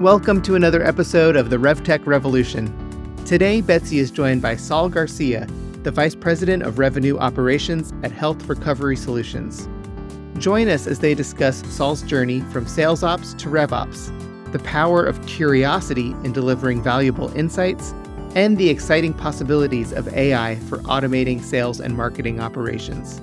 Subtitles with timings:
[0.00, 2.66] Welcome to another episode of the RevTech Revolution.
[3.24, 5.46] Today, Betsy is joined by Saul Garcia,
[5.84, 9.68] the Vice President of Revenue Operations at Health Recovery Solutions.
[10.38, 14.10] Join us as they discuss Saul's journey from sales ops to rev ops,
[14.50, 17.94] the power of curiosity in delivering valuable insights,
[18.34, 23.22] and the exciting possibilities of AI for automating sales and marketing operations.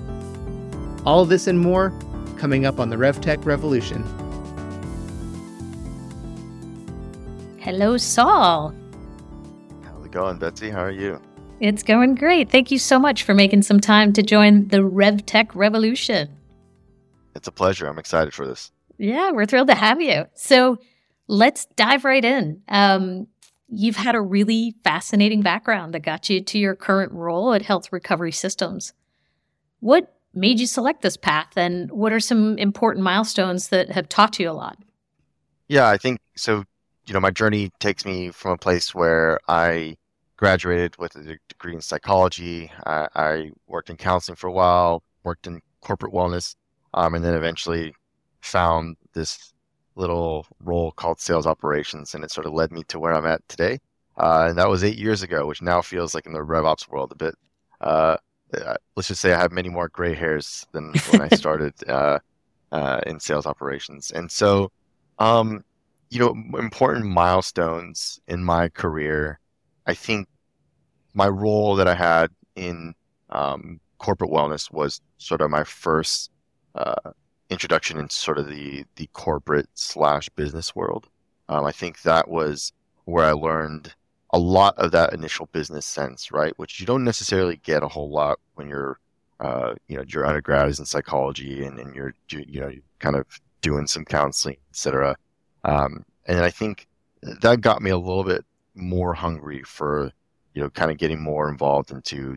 [1.04, 1.92] All this and more
[2.38, 4.02] coming up on the RevTech Revolution.
[7.62, 8.74] Hello, Saul.
[9.84, 10.68] How's it going, Betsy?
[10.68, 11.22] How are you?
[11.60, 12.50] It's going great.
[12.50, 16.28] Thank you so much for making some time to join the RevTech Revolution.
[17.36, 17.86] It's a pleasure.
[17.86, 18.72] I'm excited for this.
[18.98, 20.26] Yeah, we're thrilled to have you.
[20.34, 20.78] So
[21.28, 22.62] let's dive right in.
[22.68, 23.28] Um,
[23.68, 27.92] you've had a really fascinating background that got you to your current role at Health
[27.92, 28.92] Recovery Systems.
[29.78, 34.40] What made you select this path, and what are some important milestones that have taught
[34.40, 34.78] you a lot?
[35.68, 36.64] Yeah, I think so.
[37.06, 39.96] You know, my journey takes me from a place where I
[40.36, 42.70] graduated with a degree in psychology.
[42.86, 46.54] I, I worked in counseling for a while, worked in corporate wellness,
[46.94, 47.94] um, and then eventually
[48.40, 49.52] found this
[49.94, 53.46] little role called sales operations, and it sort of led me to where I'm at
[53.48, 53.78] today.
[54.16, 57.12] Uh, and that was eight years ago, which now feels like in the RevOps world
[57.12, 57.34] a bit.
[57.80, 58.16] Uh,
[58.54, 62.18] uh let's just say I have many more gray hairs than when I started uh,
[62.70, 64.10] uh, in sales operations.
[64.10, 64.70] And so,
[65.18, 65.64] um,
[66.12, 69.40] you know, important milestones in my career.
[69.86, 70.28] I think
[71.14, 72.94] my role that I had in
[73.30, 76.30] um, corporate wellness was sort of my first
[76.74, 77.12] uh,
[77.48, 81.08] introduction into sort of the the corporate slash business world.
[81.48, 82.74] Um, I think that was
[83.06, 83.94] where I learned
[84.34, 86.52] a lot of that initial business sense, right?
[86.58, 88.98] Which you don't necessarily get a whole lot when you're,
[89.40, 93.24] uh, you know, your undergrad is in psychology and, and you're, you know, kind of
[93.62, 95.16] doing some counseling, etc.
[95.64, 96.86] Um, and I think
[97.22, 100.12] that got me a little bit more hungry for
[100.54, 102.36] you know, kind of getting more involved into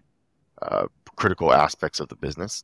[0.62, 2.64] uh, critical aspects of the business.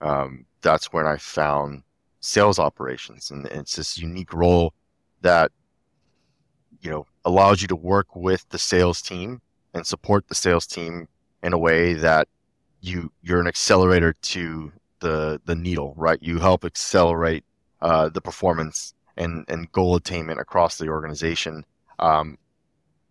[0.00, 1.82] Um, that's when I found
[2.20, 4.74] sales operations, and it's this unique role
[5.22, 5.50] that
[6.80, 9.40] you know allows you to work with the sales team
[9.74, 11.08] and support the sales team
[11.42, 12.28] in a way that
[12.80, 16.18] you you're an accelerator to the the needle, right?
[16.22, 17.44] You help accelerate
[17.80, 21.64] uh, the performance and and goal attainment across the organization
[21.98, 22.36] um,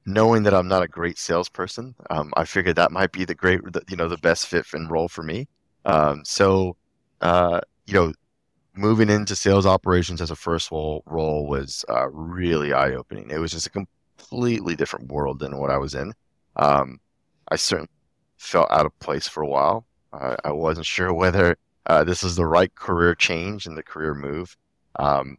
[0.05, 3.61] knowing that I'm not a great salesperson, um, I figured that might be the great,
[3.89, 5.47] you know, the best fit and role for me.
[5.85, 6.75] Um, so,
[7.21, 8.13] uh, you know,
[8.75, 13.29] moving into sales operations as a first role, role was uh, really eye opening.
[13.29, 16.13] It was just a completely different world than what I was in.
[16.55, 16.99] Um,
[17.49, 17.89] I certainly
[18.37, 19.85] felt out of place for a while.
[20.13, 24.13] Uh, I wasn't sure whether uh, this was the right career change and the career
[24.13, 24.57] move.
[24.99, 25.37] Um,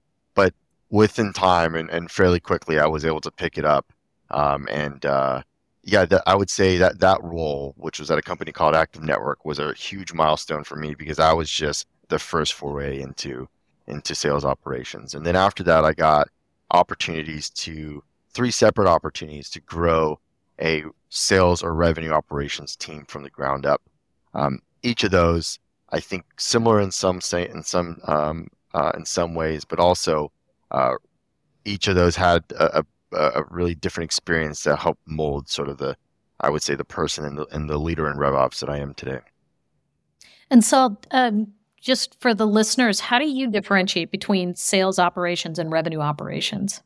[0.92, 3.92] within time and, and fairly quickly, I was able to pick it up
[4.32, 5.42] um, and uh,
[5.82, 9.44] yeah, I would say that that role, which was at a company called Active Network,
[9.44, 13.48] was a huge milestone for me because I was just the first foray into
[13.88, 15.14] into sales operations.
[15.14, 16.28] And then after that, I got
[16.70, 20.20] opportunities to three separate opportunities to grow
[20.60, 23.82] a sales or revenue operations team from the ground up.
[24.34, 25.58] Um, each of those,
[25.90, 30.30] I think, similar in some say in some um, uh, in some ways, but also
[30.72, 30.96] uh,
[31.64, 32.84] each of those had a, a
[33.14, 35.96] a really different experience that helped mold sort of the,
[36.40, 38.94] I would say, the person and the, and the leader in RevOps that I am
[38.94, 39.20] today.
[40.50, 45.72] And so, um, just for the listeners, how do you differentiate between sales operations and
[45.72, 46.80] revenue operations?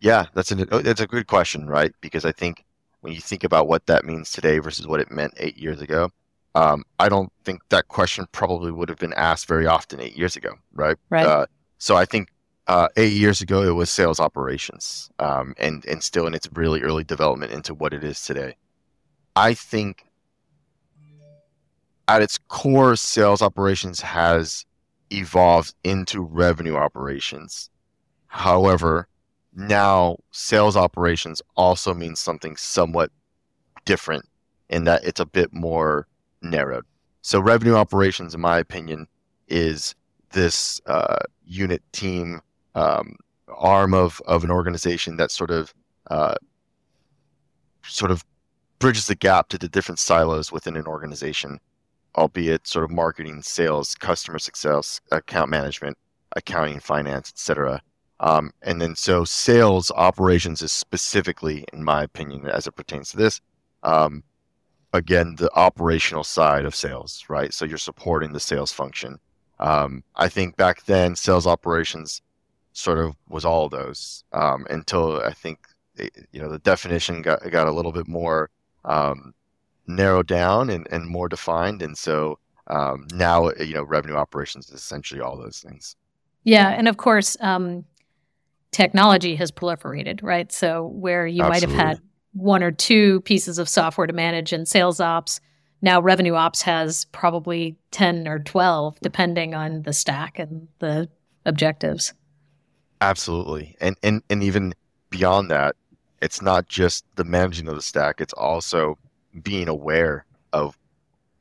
[0.00, 1.92] Yeah, that's a that's a good question, right?
[2.00, 2.64] Because I think
[3.00, 6.10] when you think about what that means today versus what it meant eight years ago,
[6.54, 10.34] um, I don't think that question probably would have been asked very often eight years
[10.36, 10.96] ago, right?
[11.10, 11.26] Right.
[11.26, 11.46] Uh,
[11.78, 12.28] so I think
[12.66, 16.82] uh, eight years ago, it was sales operations, um, and and still in its really
[16.82, 18.56] early development into what it is today.
[19.36, 20.06] I think
[22.08, 24.64] at its core, sales operations has
[25.10, 27.70] evolved into revenue operations.
[28.26, 29.08] However,
[29.54, 33.10] now sales operations also means something somewhat
[33.84, 34.26] different
[34.68, 36.06] in that it's a bit more
[36.42, 36.84] narrowed.
[37.22, 39.06] So, revenue operations, in my opinion,
[39.48, 39.94] is
[40.32, 42.40] this uh, unit team
[42.74, 43.16] um,
[43.48, 45.74] arm of of an organization that sort of
[46.10, 46.34] uh,
[47.86, 48.24] sort of
[48.78, 51.58] bridges the gap to the different silos within an organization,
[52.16, 55.96] albeit sort of marketing, sales, customer success, account management,
[56.36, 57.80] accounting, finance, etc.
[58.20, 63.16] Um, and then so sales operations is specifically, in my opinion, as it pertains to
[63.16, 63.40] this,
[63.82, 64.22] um,
[64.92, 67.52] again the operational side of sales, right?
[67.52, 69.18] So you're supporting the sales function.
[69.60, 72.22] Um, I think back then sales operations
[72.74, 75.66] sort of was all of those um, until I think
[75.96, 78.50] you know the definition got got a little bit more
[78.84, 79.32] um,
[79.86, 84.74] narrowed down and, and more defined, and so um, now you know revenue operations is
[84.74, 85.96] essentially all those things.
[86.42, 87.84] Yeah, and of course, um,
[88.70, 90.52] technology has proliferated, right?
[90.52, 91.76] So where you Absolutely.
[91.76, 92.00] might have had
[92.32, 95.40] one or two pieces of software to manage in sales ops,
[95.80, 101.08] now revenue ops has probably 10 or 12 depending on the stack and the
[101.46, 102.12] objectives.
[103.00, 103.76] Absolutely.
[103.80, 104.74] And and and even
[105.10, 105.76] beyond that,
[106.22, 108.98] it's not just the managing of the stack, it's also
[109.42, 110.78] being aware of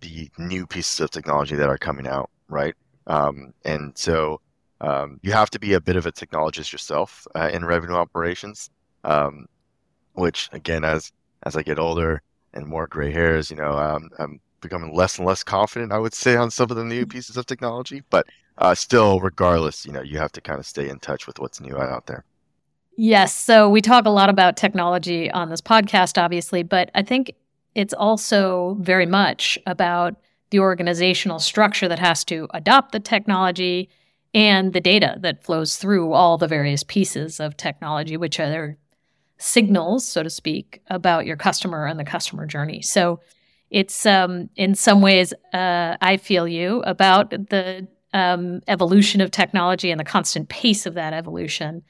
[0.02, 2.76] the new pieces of technology that are coming out, right?
[3.08, 4.42] Um, and so
[4.82, 8.70] um, you have to be a bit of a technologist yourself uh, in revenue operations,
[9.04, 9.48] um,
[10.14, 11.12] which again, as
[11.44, 12.22] as I get older
[12.54, 15.92] and more gray hairs, you know, um, I'm becoming less and less confident.
[15.92, 18.28] I would say on some of the new pieces of technology, but
[18.58, 21.60] uh, still, regardless, you know, you have to kind of stay in touch with what's
[21.60, 22.24] new out there.
[22.96, 23.34] Yes.
[23.34, 27.34] So we talk a lot about technology on this podcast, obviously, but I think
[27.74, 30.16] it's also very much about
[30.52, 33.90] the organizational structure that has to adopt the technology
[34.36, 38.78] and the data that flows through all the various pieces of technology, which are
[39.38, 42.82] signals, so to speak, about your customer and the customer journey.
[42.82, 43.20] So
[43.72, 49.92] it's um, in some ways, uh, I feel you about the um, evolution of technology
[49.92, 51.84] and the constant pace of that evolution.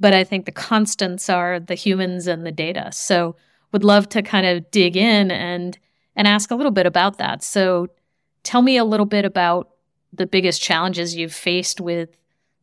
[0.00, 2.90] But I think the constants are the humans and the data.
[2.92, 3.36] So
[3.72, 5.78] would love to kind of dig in and
[6.16, 7.42] and ask a little bit about that.
[7.42, 7.88] So
[8.44, 9.70] tell me a little bit about
[10.12, 12.10] the biggest challenges you've faced with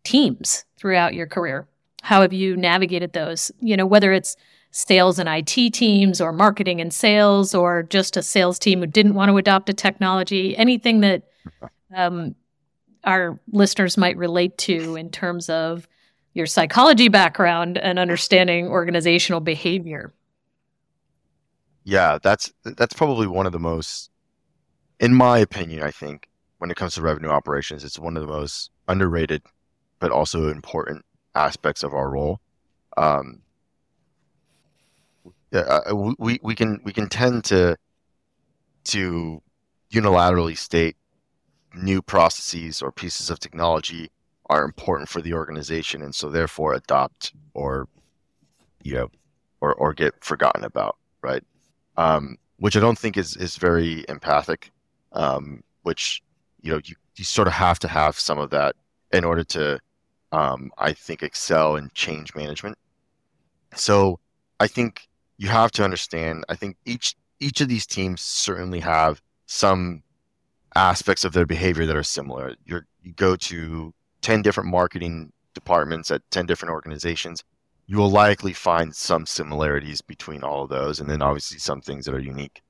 [0.06, 1.68] teams throughout your career.
[2.02, 3.52] How have you navigated those?
[3.60, 4.38] You know, whether it's
[4.72, 9.16] sales and IT teams or marketing and sales or just a sales team who didn't
[9.16, 11.24] want to adopt a technology, anything that
[11.94, 12.36] um,
[13.04, 15.88] our listeners might relate to in terms of
[16.34, 20.14] your psychology background and understanding organizational behavior.
[21.84, 24.12] Yeah, that's that's probably one of the most
[25.02, 28.32] in my opinion, I think, when it comes to revenue operations, it's one of the
[28.32, 29.42] most underrated
[30.00, 31.04] but also important
[31.36, 32.40] aspects of our role.
[32.98, 33.42] Um,
[35.54, 35.82] uh,
[36.18, 37.76] we we can we can tend to
[38.86, 39.42] to
[39.92, 40.96] unilaterally state
[41.74, 44.12] new processes or pieces of technology
[44.50, 47.88] are important for the organization, and so therefore adopt or
[48.84, 49.10] you know
[49.62, 51.44] or or get forgotten about, right?
[51.98, 54.72] Um, which I don't think is is very empathic.
[55.14, 56.22] Um, which
[56.62, 58.76] you know you, you sort of have to have some of that
[59.12, 59.80] in order to
[60.32, 62.78] um, I think excel in change management.
[63.76, 64.20] So
[64.60, 65.08] I think
[65.38, 66.46] you have to understand.
[66.50, 70.04] I think each each of these teams certainly have some
[70.76, 72.56] aspects of their behavior that are similar.
[72.66, 77.44] You're, you go to ten different marketing departments at ten different organizations.
[77.88, 82.06] You will likely find some similarities between all of those, and then obviously some things
[82.06, 82.62] that are unique.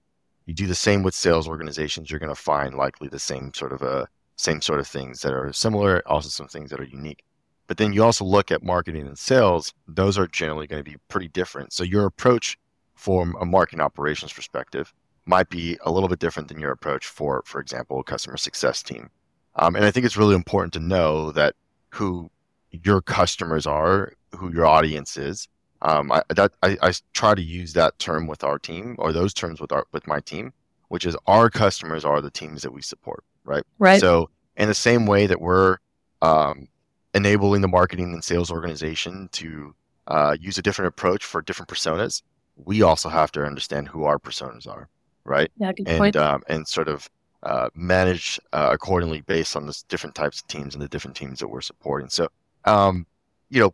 [0.46, 2.10] You do the same with sales organizations.
[2.10, 4.06] You're going to find likely the same sort of a uh,
[4.36, 7.24] same sort of things that are similar, also some things that are unique.
[7.68, 10.98] But then you also look at marketing and sales; those are generally going to be
[11.10, 11.74] pretty different.
[11.74, 12.58] So your approach
[12.96, 14.94] from a marketing operations perspective
[15.26, 18.82] might be a little bit different than your approach for, for example, a customer success
[18.82, 19.10] team.
[19.56, 21.56] Um, and I think it's really important to know that
[21.90, 22.32] who
[22.72, 25.48] your customers are, who your audience is.
[25.82, 29.34] Um, I, that, I, I try to use that term with our team or those
[29.34, 30.54] terms with our with my team,
[30.90, 33.64] which is our customers are the teams that we support, right?
[33.80, 34.00] Right.
[34.00, 35.78] So in the same way that we're
[36.22, 36.68] um,
[37.14, 39.76] enabling the marketing and sales organization to
[40.08, 42.22] uh, use a different approach for different personas,
[42.56, 44.88] we also have to understand who our personas are,
[45.26, 45.52] right?
[45.58, 46.16] Yeah, good and point.
[46.16, 47.10] Um, and sort of
[47.44, 51.40] uh, manage uh, accordingly based on the different types of teams and the different teams
[51.40, 52.10] that we're supporting.
[52.10, 52.28] So,
[52.66, 53.06] um,
[53.50, 53.74] you know,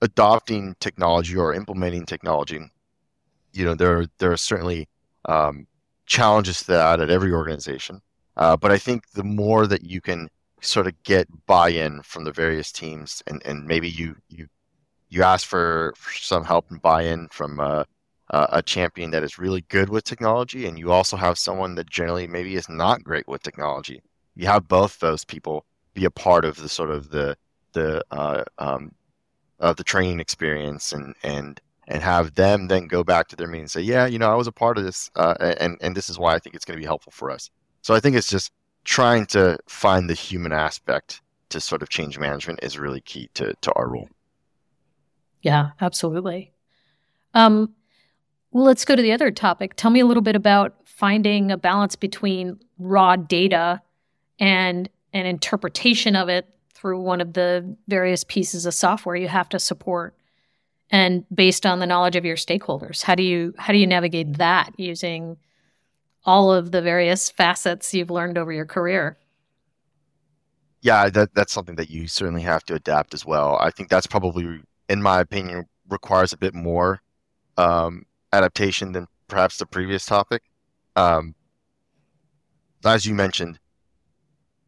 [0.00, 2.60] adopting technology or implementing technology,
[3.52, 4.88] you know, there there are certainly
[5.26, 5.66] um,
[6.06, 8.00] challenges to that at every organization.
[8.36, 10.28] Uh, but I think the more that you can
[10.60, 14.48] sort of get buy-in from the various teams, and, and maybe you you
[15.08, 17.60] you ask for, for some help and buy-in from
[18.30, 21.74] uh, uh, a champion that is really good with technology, and you also have someone
[21.74, 24.00] that generally maybe is not great with technology.
[24.34, 27.36] You have both those people be a part of the sort of the
[27.72, 28.92] the uh, um,
[29.60, 33.62] of the training experience, and and and have them then go back to their meeting
[33.62, 36.08] and say, yeah, you know, I was a part of this, uh, and and this
[36.08, 37.50] is why I think it's going to be helpful for us.
[37.82, 38.52] So I think it's just
[38.84, 43.54] trying to find the human aspect to sort of change management is really key to
[43.60, 44.08] to our role.
[45.42, 46.52] Yeah, absolutely.
[47.34, 47.74] Um,
[48.54, 49.74] well, let's go to the other topic.
[49.74, 53.82] Tell me a little bit about finding a balance between raw data
[54.38, 59.48] and an interpretation of it through one of the various pieces of software you have
[59.48, 60.14] to support
[60.88, 63.02] and based on the knowledge of your stakeholders.
[63.02, 65.36] How do you how do you navigate that using
[66.24, 69.18] all of the various facets you've learned over your career?
[70.80, 73.58] Yeah that that's something that you certainly have to adapt as well.
[73.60, 77.02] I think that's probably in my opinion requires a bit more
[77.56, 80.42] um, adaptation than perhaps the previous topic
[80.96, 81.34] um,
[82.84, 83.58] as you mentioned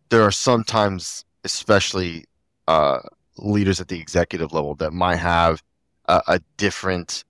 [0.09, 2.25] there are sometimes especially
[2.69, 3.01] uh,
[3.39, 5.63] leaders at the executive level that might have
[6.07, 7.25] a, a different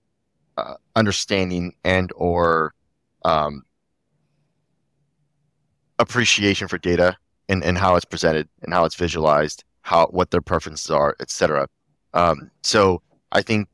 [0.56, 2.72] uh, understanding and or
[3.24, 3.62] um,
[5.98, 7.16] appreciation for data
[7.48, 11.68] and, and how it's presented and how it's visualized, how what their preferences are, etc.
[12.14, 13.02] Um, so
[13.32, 13.68] I think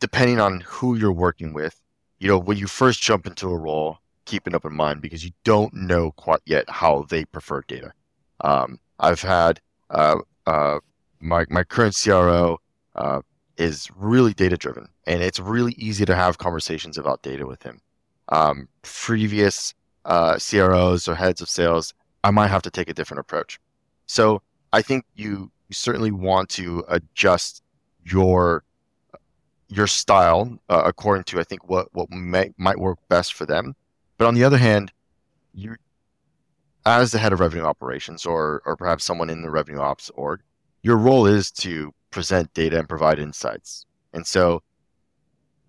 [0.00, 1.80] depending on who you're working with,
[2.18, 5.30] you know, when you first jump into a role, keep an open mind because you
[5.44, 7.92] don't know quite yet how they prefer data.
[8.40, 10.80] Um, I've had uh, uh,
[11.20, 12.58] my my current CRO
[12.94, 13.20] uh,
[13.56, 17.80] is really data driven, and it's really easy to have conversations about data with him.
[18.28, 21.94] Um, previous uh, CROs or heads of sales,
[22.24, 23.60] I might have to take a different approach.
[24.06, 24.42] So
[24.72, 27.62] I think you, you certainly want to adjust
[28.04, 28.64] your
[29.68, 33.74] your style uh, according to I think what what may, might work best for them.
[34.18, 34.92] But on the other hand,
[35.52, 35.76] you
[36.84, 40.40] as the head of revenue operations or or perhaps someone in the revenue ops org,
[40.82, 43.86] your role is to present data and provide insights.
[44.12, 44.62] And so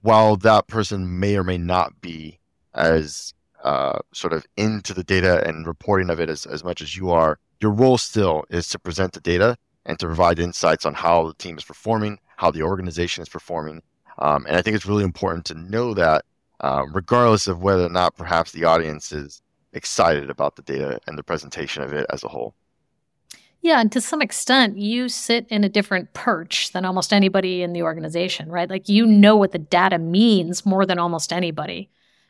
[0.01, 2.39] while that person may or may not be
[2.73, 6.95] as uh, sort of into the data and reporting of it as, as much as
[6.95, 10.93] you are, your role still is to present the data and to provide insights on
[10.93, 13.81] how the team is performing, how the organization is performing.
[14.19, 16.23] Um, and I think it's really important to know that,
[16.61, 19.41] uh, regardless of whether or not perhaps the audience is
[19.73, 22.55] excited about the data and the presentation of it as a whole.
[23.61, 27.73] Yeah, and to some extent, you sit in a different perch than almost anybody in
[27.73, 28.69] the organization, right?
[28.69, 31.89] Like you know what the data means more than almost anybody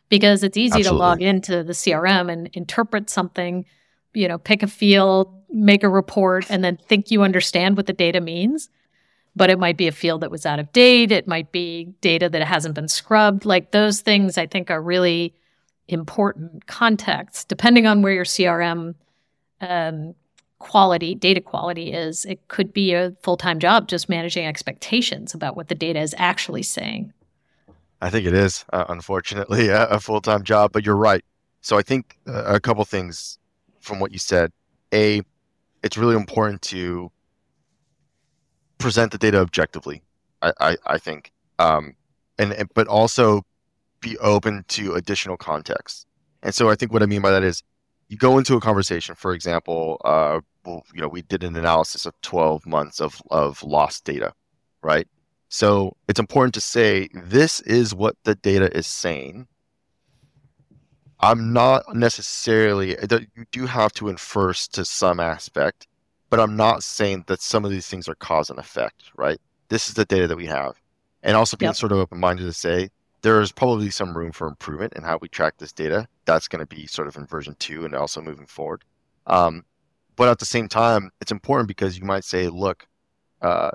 [0.09, 0.97] because it's easy Absolutely.
[0.97, 3.65] to log into the CRM and interpret something,
[4.13, 7.93] you know, pick a field, make a report, and then think you understand what the
[7.93, 8.69] data means.
[9.37, 11.11] But it might be a field that was out of date.
[11.11, 13.45] It might be data that hasn't been scrubbed.
[13.45, 15.33] Like those things, I think, are really
[15.87, 18.95] important context, depending on where your CRM
[19.61, 20.15] um,
[20.59, 25.55] quality, data quality is, it could be a full time job just managing expectations about
[25.55, 27.13] what the data is actually saying.
[28.01, 31.23] I think it is, uh, unfortunately, a, a full time job, but you're right.
[31.61, 33.37] So I think uh, a couple things
[33.81, 34.51] from what you said.
[34.93, 35.21] A,
[35.83, 37.11] it's really important to
[38.77, 40.01] present the data objectively.
[40.41, 41.95] I, I, I think, um,
[42.37, 43.43] and, and but also
[44.01, 46.05] be open to additional context.
[46.43, 47.63] And so I think what I mean by that is
[48.09, 52.05] you go into a conversation, for example, uh, well, you know, we did an analysis
[52.05, 54.33] of 12 months of, of lost data,
[54.81, 55.07] right?
[55.49, 59.47] So it's important to say this is what the data is saying.
[61.19, 65.87] I'm not necessarily, you do have to infer to some aspect,
[66.29, 69.39] but I'm not saying that some of these things are cause and effect, right?
[69.69, 70.81] This is the data that we have.
[71.23, 71.75] And also being yep.
[71.75, 72.89] sort of open minded to say
[73.21, 76.07] there is probably some room for improvement in how we track this data.
[76.25, 78.83] That's going to be sort of in version two and also moving forward.
[79.25, 79.63] Um,
[80.15, 82.87] but at the same time, it's important because you might say, look,
[83.41, 83.71] uh,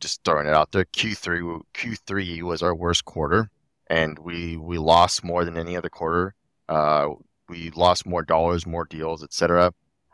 [0.00, 3.50] just throwing it out there, Q3 Q3 was our worst quarter,
[3.88, 6.34] and we we lost more than any other quarter.
[6.68, 7.10] Uh,
[7.48, 9.72] we lost more dollars, more deals, etc.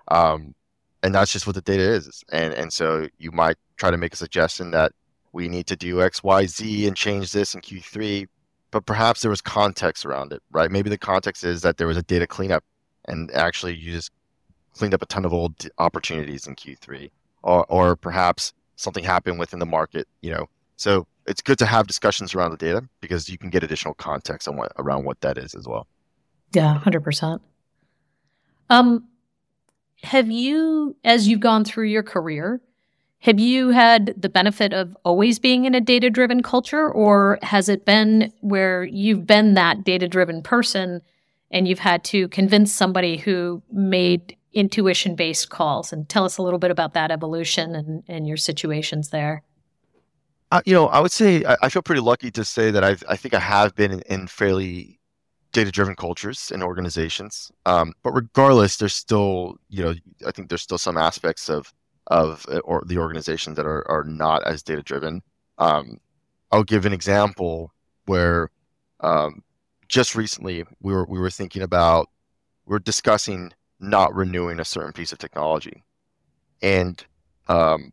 [0.09, 0.55] Um,
[1.03, 2.25] and that's just what the data is.
[2.31, 4.93] And and so you might try to make a suggestion that
[5.33, 8.27] we need to do X, Y, Z and change this in Q3.
[8.71, 10.71] But perhaps there was context around it, right?
[10.71, 12.65] Maybe the context is that there was a data cleanup
[13.07, 14.11] and actually you just
[14.75, 17.11] cleaned up a ton of old opportunities in Q3.
[17.45, 20.49] Or, or perhaps something happened within the market, you know.
[20.77, 24.47] So it's good to have discussions around the data because you can get additional context
[24.47, 25.87] on what around what that is as well.
[26.53, 27.43] Yeah, hundred percent.
[28.71, 29.09] Um,
[30.03, 32.61] have you, as you've gone through your career,
[33.21, 37.69] have you had the benefit of always being in a data driven culture, or has
[37.69, 41.03] it been where you've been that data driven person
[41.53, 45.93] and you've had to convince somebody who made intuition based calls?
[45.93, 49.45] And tell us a little bit about that evolution and, and your situations there.
[50.51, 53.05] Uh, you know, I would say I, I, feel pretty lucky to say that I've,
[53.09, 54.99] I think I have been in, in fairly
[55.53, 57.53] data driven cultures and organizations.
[57.67, 59.95] Um, but regardless, there's still, you know,
[60.27, 61.73] I think there's still some aspects of
[62.07, 65.23] of uh, or the organizations that are, are not as data driven.
[65.59, 65.99] Um,
[66.51, 67.73] I'll give an example
[68.07, 68.51] where
[69.01, 69.43] um,
[69.89, 72.09] just recently we were we were thinking about
[72.67, 75.85] we are discussing not renewing a certain piece of technology,
[76.61, 77.05] and
[77.49, 77.93] Um,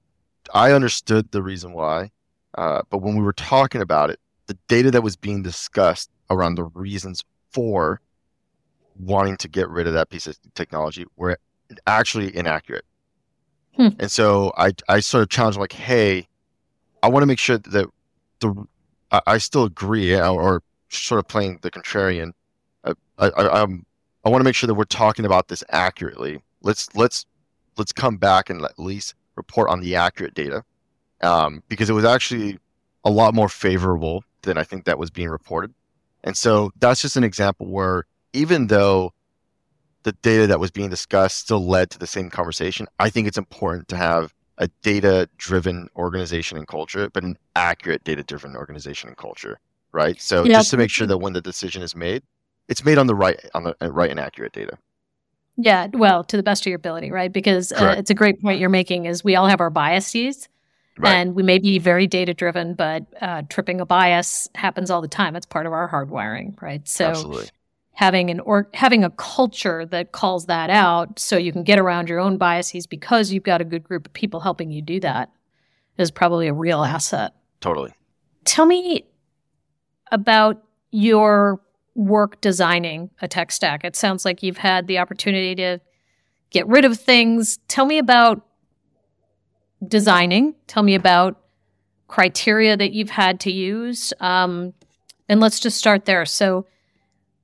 [0.53, 2.11] I understood the reason why,
[2.57, 6.55] uh, but when we were talking about it, the data that was being discussed around
[6.55, 8.01] the reasons for
[8.99, 11.37] wanting to get rid of that piece of technology were
[11.87, 12.85] actually inaccurate.
[13.75, 13.89] Hmm.
[13.99, 16.27] And so I, I sort of challenged like, hey,
[17.01, 17.87] I want to make sure that
[18.39, 18.67] the
[19.11, 22.31] I, I still agree, or, or, sort of playing the contrarian.
[22.83, 23.85] I, I, I'm
[24.25, 26.41] I want to make sure that we're talking about this accurately.
[26.63, 27.25] Let's let's
[27.77, 30.63] let's come back and at least report on the accurate data,
[31.21, 32.57] um, because it was actually
[33.05, 35.73] a lot more favorable than I think that was being reported.
[36.23, 39.13] And so that's just an example where even though
[40.03, 43.37] the data that was being discussed still led to the same conversation, I think it's
[43.37, 49.07] important to have a data driven organization and culture, but an accurate data driven organization
[49.07, 49.59] and culture,
[49.91, 50.19] right?
[50.21, 50.59] So yeah.
[50.59, 52.23] just to make sure that when the decision is made,
[52.67, 54.77] it's made on the right on the uh, right and accurate data.
[55.57, 57.31] Yeah, well, to the best of your ability, right?
[57.33, 59.05] Because uh, it's a great point you're making.
[59.05, 60.47] Is we all have our biases,
[60.99, 61.13] right.
[61.13, 65.07] and we may be very data driven, but uh, tripping a bias happens all the
[65.07, 65.35] time.
[65.35, 66.87] It's part of our hardwiring, right?
[66.87, 67.47] So, Absolutely.
[67.93, 72.09] having an or having a culture that calls that out, so you can get around
[72.09, 75.31] your own biases because you've got a good group of people helping you do that,
[75.97, 77.33] is probably a real asset.
[77.61, 77.93] Totally.
[78.45, 79.05] Tell me
[80.11, 81.61] about your
[81.95, 83.83] work designing a tech stack?
[83.83, 85.79] It sounds like you've had the opportunity to
[86.49, 87.59] get rid of things.
[87.67, 88.45] Tell me about
[89.87, 90.55] designing.
[90.67, 91.39] Tell me about
[92.07, 94.13] criteria that you've had to use.
[94.19, 94.73] Um,
[95.27, 96.25] and let's just start there.
[96.25, 96.65] So,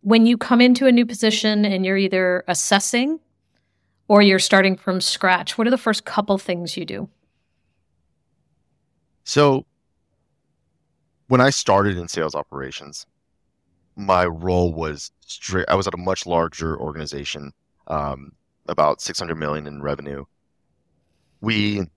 [0.02, 3.20] when you come into a new position and you're either assessing
[4.08, 7.10] or you're starting from scratch, what are the first couple things you do?
[9.24, 9.66] So,
[11.28, 13.08] when I started in sales operations,
[13.96, 15.66] my role was straight.
[15.70, 17.52] I was at a much larger organization,
[17.88, 18.34] um,
[18.68, 20.26] about 600 million in revenue.
[21.42, 21.88] We,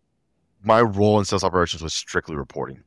[0.69, 2.83] my role in sales operations was strictly reporting,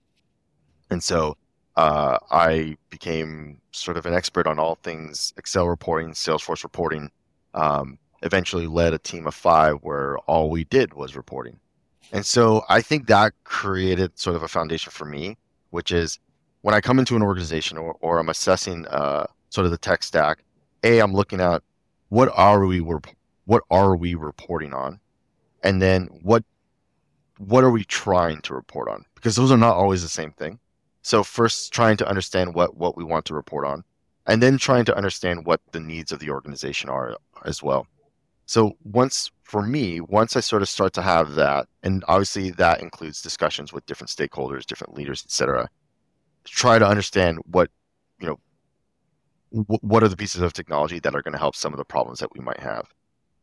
[0.92, 1.36] and so
[1.76, 7.10] uh, I became sort of an expert on all things Excel reporting, Salesforce reporting.
[7.56, 11.60] Um, eventually, led a team of five where all we did was reporting,
[12.12, 15.36] and so I think that created sort of a foundation for me,
[15.72, 16.20] which is
[16.62, 20.04] when I come into an organization or, or I'm assessing uh, sort of the tech
[20.04, 20.44] stack,
[20.84, 21.64] a I'm looking at
[22.10, 25.00] what are we what are we reporting on,
[25.64, 26.44] and then what
[27.48, 29.06] what are we trying to report on?
[29.16, 30.60] Because those are not always the same thing.
[31.02, 33.84] So first, trying to understand what what we want to report on,
[34.28, 37.88] and then trying to understand what the needs of the organization are as well.
[38.46, 42.82] So once for me, once I sort of start to have that, and obviously that
[42.82, 45.70] includes discussions with different stakeholders, different leaders, etc
[46.46, 47.70] try to understand what
[48.20, 48.40] you know
[49.82, 52.20] what are the pieces of technology that are going to help some of the problems
[52.20, 52.90] that we might have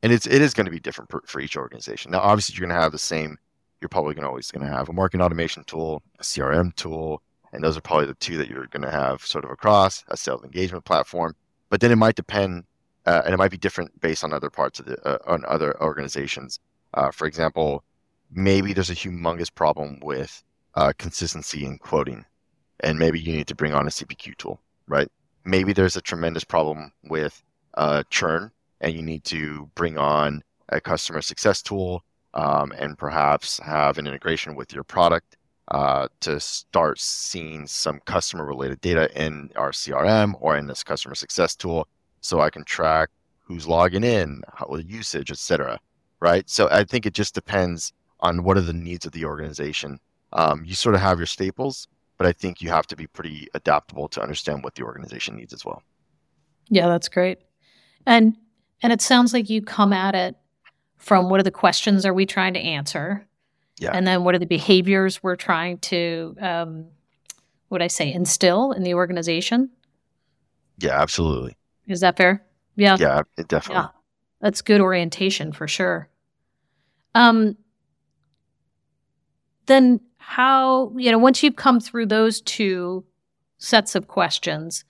[0.03, 2.67] and it's it is going to be different for, for each organization now obviously you're
[2.67, 3.37] going to have the same
[3.81, 7.23] you're probably going to always going to have a marketing automation tool a crm tool
[7.53, 10.17] and those are probably the two that you're going to have sort of across a
[10.17, 11.35] sales engagement platform
[11.71, 12.65] but then it might depend
[13.07, 15.81] uh, and it might be different based on other parts of the uh, on other
[15.83, 16.59] organizations
[16.95, 17.83] uh, for example
[18.31, 20.43] maybe there's a humongous problem with
[20.75, 22.25] uh, consistency in quoting
[22.81, 25.09] and maybe you need to bring on a CPQ tool, right?
[25.45, 27.43] Maybe there's a tremendous problem with
[27.75, 32.05] uh, churn, and you need to bring on a customer success tool
[32.39, 35.37] um, and perhaps have an integration with your product
[35.73, 41.17] uh, to start seeing some customer related data in our CRM or in this customer
[41.17, 41.89] success tool
[42.21, 45.81] so I can track who's logging in, how usage, etc.
[46.21, 46.49] Right.
[46.49, 49.99] So I think it just depends on what are the needs of the organization.
[50.33, 53.49] Um, you sort of have your staples, but I think you have to be pretty
[53.55, 55.83] adaptable to understand what the organization needs as well.
[56.69, 57.39] Yeah, that's great.
[58.07, 58.37] And
[58.81, 60.37] and it sounds like you come at it
[60.99, 63.27] from what are the questions are we trying to answer?
[63.79, 63.93] Yeah.
[63.95, 66.87] And then what are the behaviors we're trying to um
[67.69, 69.71] what I say instill in the organization?
[70.79, 71.57] Yeah, absolutely.
[71.87, 72.45] Is that fair?
[72.77, 72.97] Yeah.
[72.99, 73.83] Yeah, definitely.
[73.83, 73.89] Yeah.
[74.41, 76.09] That's good orientation for sure.
[77.15, 77.57] Um
[79.67, 83.05] then how, you know, once you've come through those two
[83.59, 84.85] sets of questions,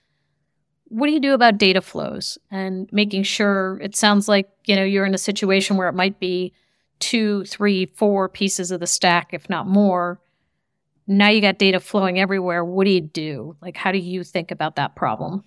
[0.88, 4.84] what do you do about data flows and making sure it sounds like, you know,
[4.84, 6.52] you're in a situation where it might be
[6.98, 10.20] two, three, four pieces of the stack, if not more.
[11.06, 12.64] Now you got data flowing everywhere.
[12.64, 13.56] What do you do?
[13.60, 15.44] Like, how do you think about that problem?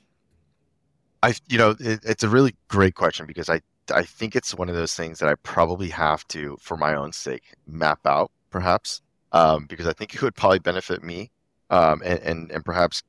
[1.24, 3.62] I, you know, it, it's a really great question because I,
[3.94, 7.12] I think it's one of those things that I probably have to, for my own
[7.12, 9.02] sake, map out perhaps
[9.32, 11.32] um, because I think it would probably benefit me
[11.70, 13.04] um, and, and, and perhaps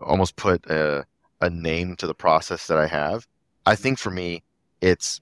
[0.00, 1.04] almost put a,
[1.40, 3.26] a name to the process that I have.
[3.66, 4.42] I think for me,
[4.80, 5.20] it's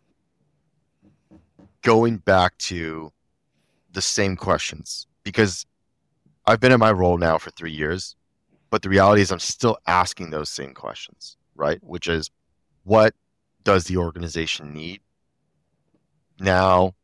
[1.82, 3.12] going back to
[3.92, 5.66] the same questions because
[6.46, 8.16] I've been in my role now for three years,
[8.70, 11.78] but the reality is I'm still asking those same questions, right?
[11.82, 12.30] Which is
[12.84, 13.14] what
[13.64, 15.00] does the organization need
[16.40, 16.94] now,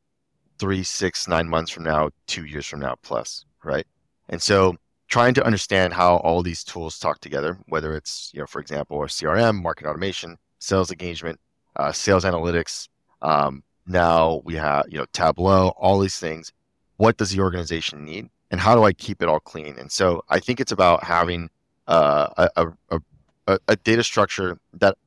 [0.59, 3.87] three, six, nine months from now, two years from now, plus, right?
[4.29, 4.77] And so
[5.15, 9.01] trying to understand how all these tools talk together, whether it's, you know, for example,
[9.01, 11.39] a CRM, market automation, sales engagement,
[11.77, 12.89] uh, sales analytics.
[13.23, 16.53] Um, now we have, you know, Tableau, all these things.
[16.97, 18.29] What does the organization need?
[18.51, 19.79] And how do I keep it all clean?
[19.79, 21.49] And so I think it's about having
[21.87, 23.01] uh, a, a,
[23.47, 24.99] a, a data structure that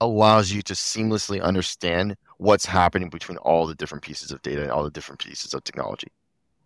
[0.00, 4.72] allows you to seamlessly understand what's happening between all the different pieces of data and
[4.72, 6.08] all the different pieces of technology.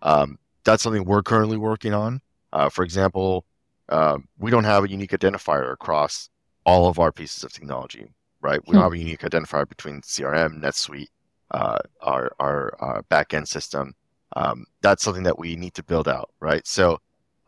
[0.01, 2.23] Um, that's something we're currently working on.
[2.57, 3.45] Uh, for example,
[3.91, 6.31] uh, we don't have a unique identifier across
[6.65, 8.07] all of our pieces of technology,
[8.41, 8.61] right?
[8.67, 8.77] We hmm.
[8.77, 11.11] don't have a unique identifier between CRM, NetSuite,
[11.51, 13.95] uh, our our uh, backend system.
[14.37, 16.67] Um, that's something that we need to build out, right?
[16.67, 16.99] So,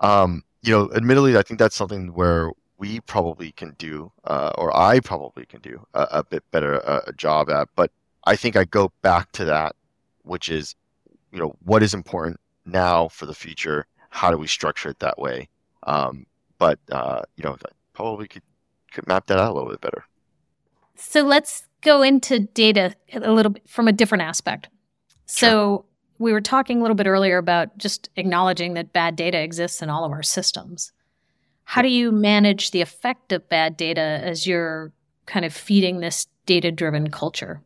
[0.01, 4.77] um, you know, admittedly, I think that's something where we probably can do, uh, or
[4.77, 7.69] I probably can do a, a bit better uh, a job at.
[7.77, 7.91] But
[8.25, 9.75] I think I go back to that,
[10.25, 10.75] which is,
[11.33, 13.87] you know, what is important now for the future?
[14.09, 15.49] How do we structure it that way?
[15.85, 16.27] Um,
[16.59, 17.57] but uh, you know,
[17.93, 18.43] probably could
[18.93, 20.05] could map that out a little bit better.
[20.97, 24.69] So let's go into data a little bit from a different aspect.
[25.27, 25.85] So sure.
[26.19, 29.91] we were talking a little bit earlier about just acknowledging that bad data exists in
[29.91, 30.93] all of our systems.
[31.65, 34.93] How do you manage the effect of bad data as you're
[35.27, 37.61] kind of feeding this data driven culture?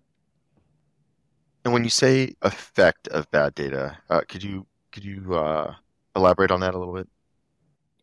[1.65, 5.75] And when you say effect of bad data, uh, could you could you uh,
[6.15, 7.09] elaborate on that a little bit?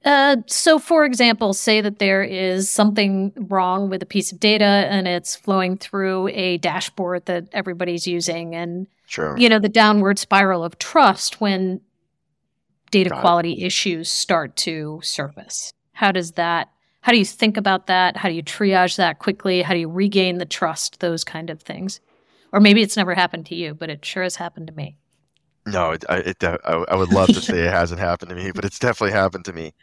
[0.06, 4.64] Uh, so, for example, say that there is something wrong with a piece of data
[4.64, 9.38] and it's flowing through a dashboard that everybody's using, and sure.
[9.38, 11.82] you know the downward spiral of trust when
[12.92, 13.66] data Got quality it.
[13.66, 15.74] issues start to surface.
[15.92, 16.70] How does that?
[17.02, 18.16] How do you think about that?
[18.16, 19.62] How do you triage that quickly?
[19.62, 21.02] How do you regain the trust?
[21.02, 22.00] Those kind of things.
[22.52, 24.98] Or maybe it's never happened to you, but it sure has happened to me.
[25.72, 26.58] No, it, it, I,
[26.90, 29.54] I would love to say it hasn't happened to me, but it's definitely happened to
[29.54, 29.74] me.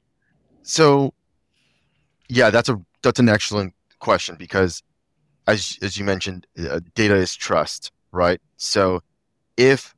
[0.63, 1.15] So,
[2.29, 4.83] yeah, that's a that's an excellent question because,
[5.47, 8.41] as as you mentioned, uh, data is trust, right?
[8.57, 9.03] So,
[9.57, 9.95] if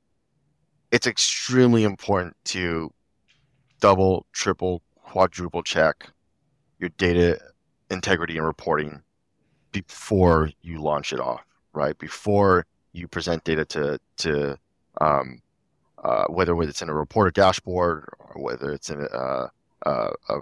[0.90, 2.92] it's extremely important to
[3.81, 6.11] double, triple, quadruple check
[6.79, 7.40] your data
[7.90, 9.03] integrity and reporting
[9.72, 11.96] before you launch it off, right?
[11.98, 14.59] Before you present data to to
[15.01, 15.40] um,
[16.05, 19.51] uh, whether it's in a report or dashboard or whether it's in a,
[19.83, 20.41] a, a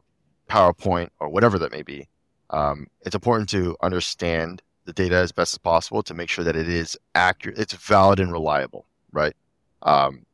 [0.48, 2.08] PowerPoint or whatever that may be.
[2.50, 6.56] Um, it's important to understand the data as best as possible to make sure that
[6.56, 9.34] it is accurate, it's valid and reliable, right?
[9.82, 10.24] Um,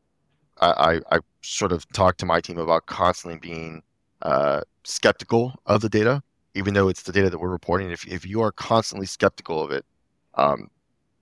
[0.61, 3.83] I, I, I, sort of talk to my team about constantly being
[4.21, 6.23] uh, skeptical of the data,
[6.55, 7.91] even though it's the data that we're reporting.
[7.91, 9.85] If, if you are constantly skeptical of it,
[10.35, 10.71] um,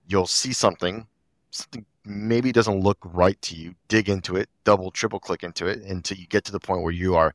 [0.07, 1.07] you'll see something,
[1.49, 5.81] something maybe doesn't look right to you, dig into it, double, triple click into it
[5.83, 7.33] until you get to the point where you are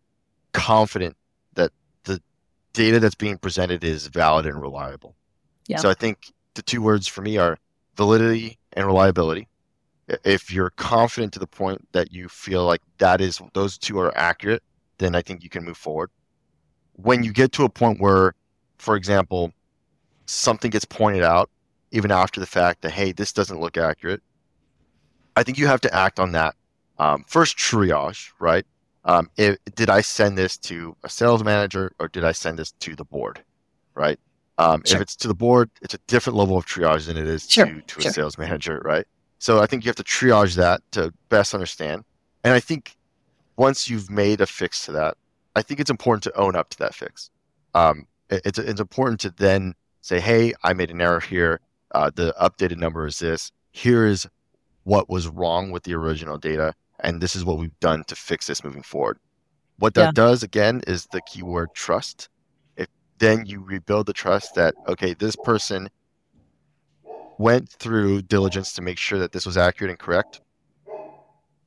[0.52, 1.16] confident
[1.54, 1.70] that
[2.04, 2.20] the
[2.72, 5.14] data that's being presented is valid and reliable.
[5.68, 5.78] Yeah.
[5.78, 7.58] So I think the two words for me are
[7.96, 9.48] validity and reliability.
[10.24, 14.16] If you're confident to the point that you feel like that is those two are
[14.16, 14.62] accurate,
[14.98, 16.10] then I think you can move forward.
[16.92, 18.34] When you get to a point where,
[18.78, 19.52] for example,
[20.26, 21.50] something gets pointed out
[21.90, 24.22] even after the fact that hey, this doesn't look accurate,
[25.36, 26.56] I think you have to act on that.
[26.98, 28.64] Um, first triage, right?
[29.06, 32.72] um, if, did I send this to a sales manager or did I send this
[32.72, 33.42] to the board?
[33.94, 34.18] Right.
[34.58, 34.96] Um, sure.
[34.96, 37.66] If it's to the board, it's a different level of triage than it is sure.
[37.66, 38.10] to, to sure.
[38.10, 38.82] a sales manager.
[38.84, 39.06] Right.
[39.38, 42.04] So I think you have to triage that to best understand.
[42.42, 42.96] And I think
[43.56, 45.16] once you've made a fix to that,
[45.54, 47.30] I think it's important to own up to that fix.
[47.74, 51.60] Um, it, it's, it's important to then say, hey, I made an error here.
[51.92, 53.52] Uh, the updated number is this.
[53.70, 54.26] Here is
[54.86, 58.46] what was wrong with the original data and this is what we've done to fix
[58.46, 59.18] this moving forward.
[59.78, 60.10] What that yeah.
[60.12, 62.28] does again is the keyword trust.
[62.76, 62.86] If
[63.18, 65.90] then you rebuild the trust that okay, this person
[67.38, 70.40] went through diligence to make sure that this was accurate and correct,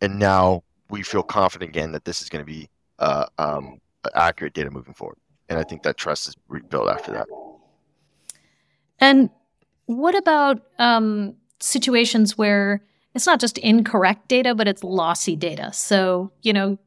[0.02, 3.80] and now we feel confident again that this is going to be uh, um,
[4.16, 5.18] accurate data moving forward.
[5.50, 7.28] And I think that trust is rebuilt after that.
[9.00, 9.30] And
[9.86, 12.82] what about um, situations where
[13.16, 15.72] it's not just incorrect data, but it's lossy data.
[15.74, 16.78] So, you know,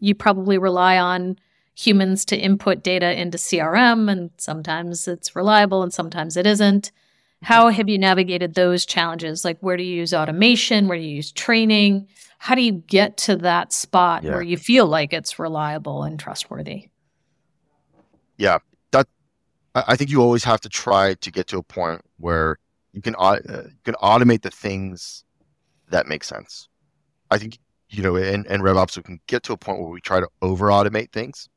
[0.00, 1.38] you probably rely on
[1.74, 6.92] humans to input data into CRM, and sometimes it's reliable and sometimes it isn't.
[7.42, 9.46] How have you navigated those challenges?
[9.46, 10.88] Like, where do you use automation?
[10.88, 12.06] Where do you use training?
[12.38, 14.32] How do you get to that spot Yeah.
[14.32, 16.88] where you feel like it's reliable and trustworthy?
[18.36, 18.58] Yeah,
[18.90, 19.06] that
[19.74, 22.58] I I think you always have to try to get to a point where
[22.92, 25.24] you can uh, you can automate the things
[25.90, 26.68] that makes sense.
[27.30, 30.00] I think you know in, in RevOps we can get to a point where we
[30.00, 31.48] try to over automate things,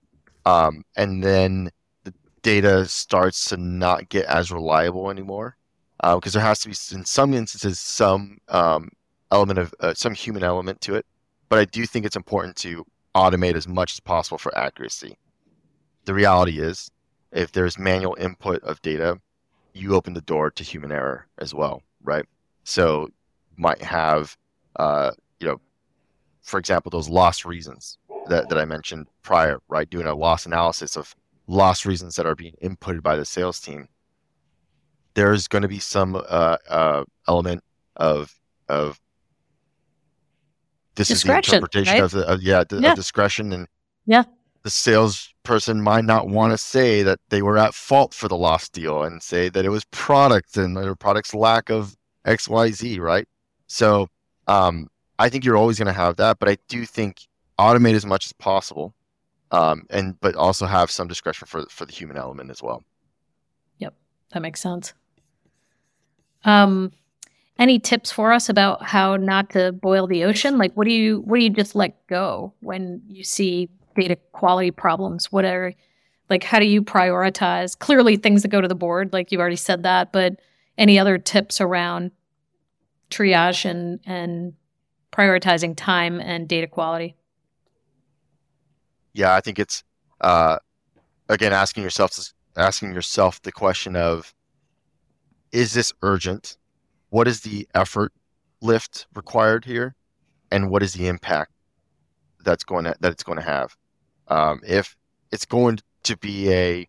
[0.46, 1.70] um, and then
[2.04, 5.58] the data starts to not get as reliable anymore
[6.02, 8.90] because there has to be in some instances some um,
[9.32, 11.06] element of uh, some human element to it.
[11.50, 15.18] But I do think it's important to automate as much as possible for accuracy
[16.06, 16.90] the reality is
[17.32, 19.20] if there's manual input of data
[19.74, 22.26] you open the door to human error as well right
[22.64, 23.10] so
[23.58, 24.36] might have
[24.78, 25.60] uh, you know
[26.42, 30.96] for example those lost reasons that, that i mentioned prior right doing a loss analysis
[30.98, 31.16] of
[31.48, 33.88] lost reasons that are being inputted by the sales team
[35.14, 37.62] there's going to be some uh, uh, element
[37.98, 38.34] of
[38.70, 39.00] of
[40.96, 42.04] this Discretion, is the interpretation right?
[42.04, 42.92] of the yeah, the, Yeah.
[42.92, 43.68] of discretion and
[44.06, 44.24] Yeah.
[44.64, 48.74] the salesperson might not want to say that they were at fault for the lost
[48.74, 53.28] deal and say that it was product and their product's lack of XYZ, right?
[53.74, 54.08] So
[54.46, 58.06] um, I think you're always going to have that, but I do think automate as
[58.06, 58.94] much as possible,
[59.50, 62.84] um, and but also have some discretion for for the human element as well.
[63.80, 63.96] Yep,
[64.32, 64.94] that makes sense.
[66.46, 66.92] Um,
[67.58, 70.60] any tips for us about how not to boil the ocean?
[70.60, 74.70] Like, what do you what do you just let go when you see data quality
[74.70, 75.32] problems?
[75.32, 75.74] What are
[76.30, 77.76] like how do you prioritize?
[77.80, 80.40] Clearly, things that go to the board, like you've already said that, but
[80.78, 82.12] any other tips around
[83.14, 84.54] triage and and
[85.12, 87.16] prioritizing time and data quality?
[89.14, 89.84] yeah, I think it's
[90.22, 90.58] uh,
[91.30, 92.18] again asking yourself
[92.56, 94.34] asking yourself the question of
[95.52, 96.58] is this urgent?
[97.10, 98.12] What is the effort
[98.62, 99.96] lift required here,
[100.52, 101.52] and what is the impact
[102.44, 103.76] that's going to that it's going to have?
[104.28, 104.96] Um, if
[105.32, 106.88] it's going to be a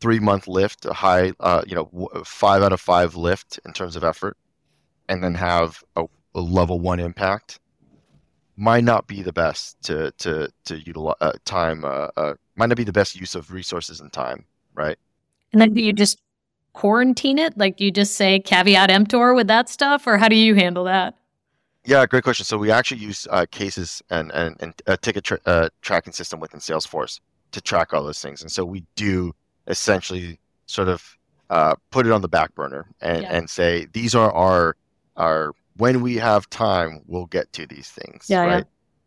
[0.00, 3.96] three month lift, a high, uh, you know, five out of five lift in terms
[3.96, 4.36] of effort,
[5.08, 7.60] and then have a, a level one impact,
[8.56, 11.84] might not be the best to to to utilize uh, time.
[11.84, 14.96] Uh, uh, might not be the best use of resources and time, right?
[15.52, 16.20] And then do you just
[16.72, 17.56] quarantine it?
[17.56, 21.14] Like, you just say caveat emptor with that stuff, or how do you handle that?
[21.84, 22.44] Yeah, great question.
[22.44, 26.40] So we actually use uh, cases and, and, and a ticket tra- uh, tracking system
[26.40, 27.20] within Salesforce
[27.52, 28.40] to track all those things.
[28.40, 29.34] And so we do
[29.66, 31.18] essentially sort of
[31.50, 33.36] uh, put it on the back burner and, Yeah.
[33.36, 34.76] and say these are our
[35.16, 38.26] our when we have time, we'll get to these things.
[38.28, 38.54] Yeah, yeah.
[38.54, 38.64] right.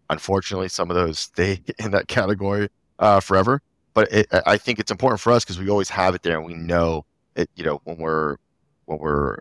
[0.09, 3.61] Unfortunately, some of those stay in that category uh, forever.
[3.93, 6.45] But it, I- think it's important for us because we always have it there and
[6.45, 7.49] we know it.
[7.55, 8.37] You know, when we're
[8.85, 9.37] when we're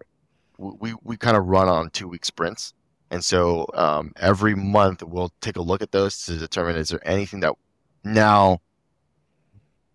[0.59, 2.73] we we kind of run on two week sprints.
[3.11, 7.07] And so um, every month we'll take a look at those to determine is there
[7.07, 7.55] anything that
[8.03, 8.61] now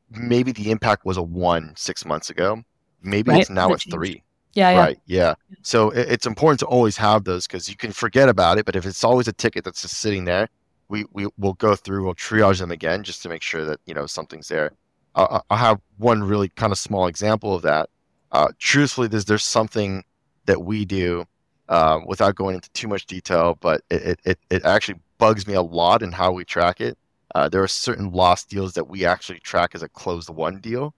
[0.10, 2.64] maybe the impact was a one six months ago,
[3.02, 4.80] maybe Right, it's now a three, Yeah, yeah.
[4.80, 5.00] right?
[5.06, 5.34] Yeah.
[5.62, 8.76] So it, it's important to always have those because you can forget about it, but
[8.76, 10.50] if it's always a ticket that's just sitting there,
[10.90, 13.94] we we will go through, we'll triage them again just to make sure that you
[13.94, 14.74] know something's there.
[15.16, 17.90] I'll, I'll have one really kind of small example of that.
[18.32, 20.04] Uh, truthfully, there's there's something
[20.46, 21.26] that we do
[21.70, 25.54] uh, without going into too much detail, but it, it, it, it actually bugs me
[25.54, 26.98] a lot in how we track it.
[27.34, 30.94] Uh, there are certain lost deals that we actually track as a closed won deal.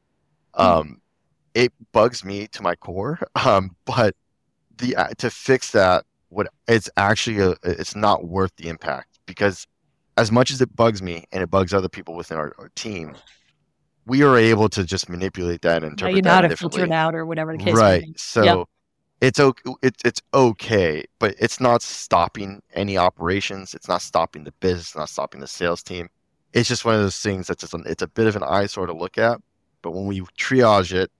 [0.55, 1.01] Um,
[1.53, 4.15] It bugs me to my core, um, but
[4.77, 9.67] the uh, to fix that, what it's actually a, it's not worth the impact because
[10.17, 13.15] as much as it bugs me and it bugs other people within our, our team,
[14.05, 16.79] we are able to just manipulate that and interpret you know that how to differently
[16.79, 18.05] filter it out or whatever the case right.
[18.17, 18.67] so
[19.21, 23.73] it's okay it's, it's okay but it's not stopping any operations.
[23.73, 24.87] It's not stopping the business.
[24.87, 26.09] It's not stopping the sales team.
[26.51, 28.87] It's just one of those things that's just an, it's a bit of an eyesore
[28.87, 29.39] to look at
[29.83, 31.11] but when we triage it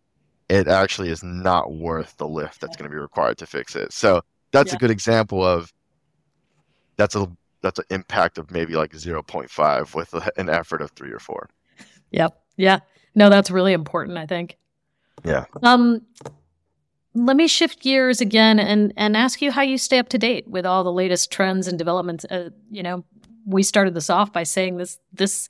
[0.54, 3.92] it actually is not worth the lift that's going to be required to fix it
[3.94, 4.76] so that's Yeah.
[4.76, 5.74] a good example of
[6.98, 7.28] that's a
[7.62, 11.50] that's an impact of maybe like 0.5 with a, an effort of three or four
[12.12, 12.40] Yep.
[12.58, 12.80] Yeah.
[13.16, 14.58] No, that's really important, I think.
[15.24, 15.46] Yeah.
[15.64, 16.02] Um
[17.16, 20.48] let me shift gears again and and ask you how you stay up to date
[20.48, 22.26] with all the latest trends and developments.
[22.26, 23.04] Uh, you know,
[23.46, 25.50] we started this off by saying this this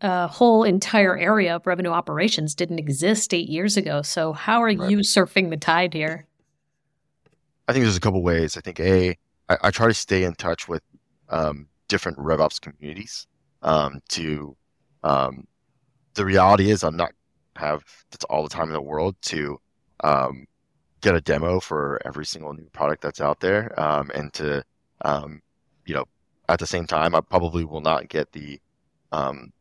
[0.00, 4.02] uh, whole entire area of revenue operations didn't exist eight years ago.
[4.02, 4.90] So how are Right.
[4.90, 6.26] you surfing the tide here?
[7.68, 8.56] I think there's a couple ways.
[8.56, 9.16] I think a
[9.48, 10.82] I, I try to stay in touch with
[11.28, 13.26] um, different RevOps communities.
[13.62, 14.56] Um, to
[15.02, 15.46] um,
[16.14, 17.12] the reality is, I'm not
[17.56, 19.58] have that's all the time in the world to
[20.02, 20.46] um,
[21.00, 24.62] get a demo for every single new product that's out there, um, and to
[25.04, 25.40] um,
[25.86, 26.04] you know
[26.48, 28.60] at the same time, I probably will not get the
[29.12, 29.52] um,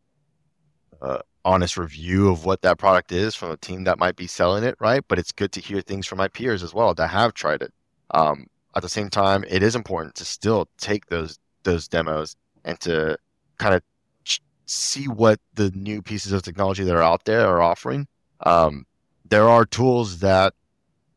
[1.04, 4.64] uh, honest review of what that product is from a team that might be selling
[4.64, 5.04] it, right?
[5.08, 7.74] But it's good to hear things from my peers as well that have tried it.
[8.12, 12.36] Um, at the same time, it is important to still take those those demos
[12.66, 13.18] and to
[13.58, 13.82] kind of
[14.24, 18.08] ch- see what the new pieces of technology that are out there are offering.
[18.46, 18.86] Um,
[19.30, 20.54] there are tools that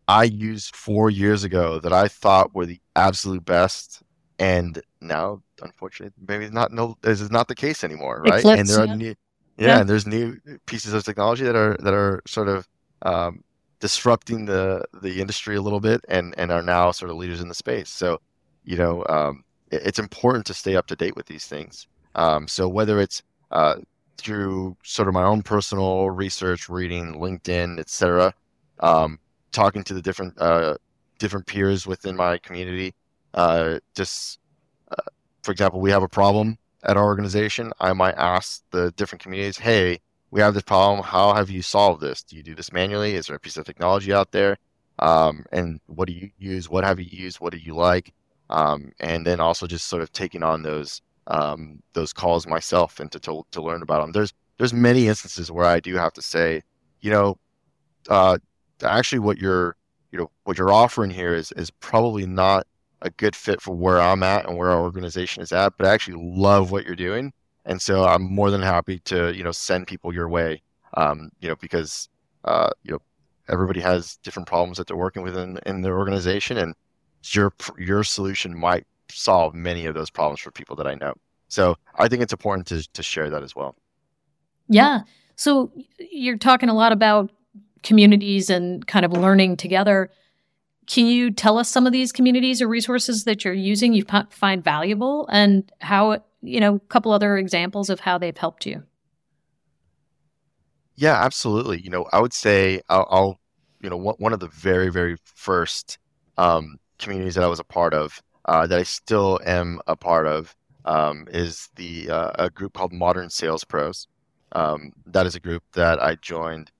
[0.08, 4.02] I used four years ago that I thought were the absolute best,
[4.38, 6.72] and now, unfortunately, maybe not.
[6.72, 8.40] No, this is not the case anymore, right?
[8.40, 9.14] Eclipse, and there are new,
[9.58, 9.76] Yeah.
[9.76, 12.68] yeah, and there's new pieces of technology that are that are sort of
[13.02, 13.42] um,
[13.80, 17.48] disrupting the the industry a little bit, and and are now sort of leaders in
[17.48, 17.90] the space.
[17.90, 18.18] So,
[18.64, 21.86] you know, um, it- it's important to stay up to date with these things.
[22.14, 23.76] Um, so whether it's uh,
[24.18, 28.34] through sort of my own personal research, reading LinkedIn, etc.,
[28.80, 29.18] um,
[29.52, 30.76] talking to the different uh,
[31.18, 32.94] different peers within my community,
[33.34, 34.38] uh, just
[34.90, 35.02] uh,
[35.42, 37.72] for example, we have a problem at our organization.
[37.80, 41.02] I might ask the different communities, "Hey, we have this problem.
[41.04, 42.22] How have you solved this?
[42.22, 43.14] Do you do this manually?
[43.14, 44.58] Is there a piece of technology out there?
[44.98, 46.68] Um, and what do you use?
[46.70, 47.40] What have you used?
[47.40, 48.12] What do you like?"
[48.50, 53.10] Um, and then also just sort of taking on those um, those calls myself and
[53.12, 54.12] to, to to learn about them.
[54.12, 56.62] There's there's many instances where I do have to say,
[57.00, 57.38] you know,
[58.08, 58.38] uh,
[58.82, 59.76] actually what you're
[60.12, 62.66] you know what you're offering here is is probably not
[63.02, 65.92] a good fit for where I'm at and where our organization is at, but I
[65.92, 67.32] actually love what you're doing,
[67.64, 70.62] and so I'm more than happy to you know send people your way,
[70.94, 72.08] um, you know, because
[72.44, 73.00] uh, you know
[73.48, 76.74] everybody has different problems that they're working with in, in their organization, and
[77.24, 81.14] your your solution might solve many of those problems for people that I know.
[81.48, 83.74] So I think it's important to to share that as well.
[84.68, 85.00] Yeah.
[85.36, 87.30] So you're talking a lot about
[87.82, 90.10] communities and kind of learning together.
[90.86, 94.26] Can you tell us some of these communities or resources that you're using you fi-
[94.30, 98.82] find valuable and how, you know, a couple other examples of how they've helped you?
[100.94, 101.80] Yeah, absolutely.
[101.80, 103.40] You know, I would say I'll, I'll
[103.80, 105.98] you know, one, one of the very, very first
[106.38, 110.26] um, communities that I was a part of, uh, that I still am a part
[110.26, 114.06] of, um, is the uh, a group called Modern Sales Pros.
[114.52, 116.70] Um, that is a group that I joined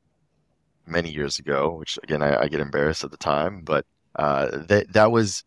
[0.86, 3.84] many years ago, which again I, I get embarrassed at the time, but
[4.16, 5.44] uh, that that was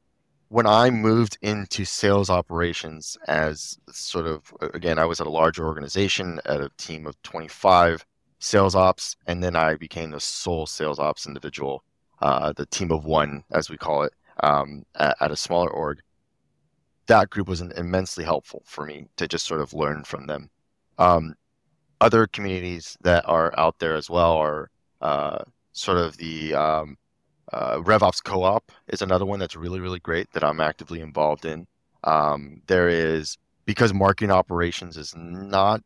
[0.49, 5.65] when I moved into sales operations as sort of again I was at a larger
[5.65, 8.05] organization at a team of 25
[8.39, 11.83] sales ops, and then I became the sole sales ops individual,
[12.21, 16.01] uh, the team of one as we call it, um, at, at a smaller org.
[17.07, 20.49] That group was immensely helpful for me to just sort of learn from them.
[20.97, 21.35] Um,
[22.01, 24.69] other communities that are out there as well are
[25.01, 25.39] uh,
[25.73, 26.97] sort of the um,
[27.53, 31.67] uh, RevOps Co-op is another one that's really really great that I'm actively involved in.
[32.03, 35.81] Um, there is because marketing operations is not